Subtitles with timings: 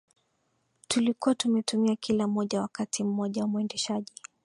[0.87, 4.13] tulikuwa tumetumia kila moja Wakati mmoja mwendeshaji